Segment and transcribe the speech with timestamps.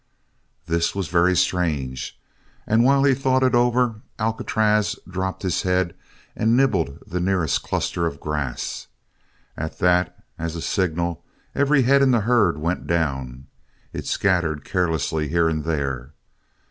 [0.65, 2.19] This was very strange,
[2.65, 5.93] and while he thought it over Alcatraz dropped his head
[6.35, 8.87] and nibbled the nearest cluster of grass.
[9.55, 13.45] At that, as at a signal, every head in the herd went down;
[13.93, 16.13] it scattered carelessly here and there.